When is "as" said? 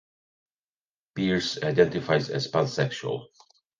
2.31-2.51